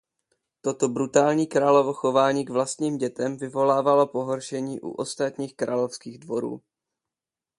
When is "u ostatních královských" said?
4.81-6.19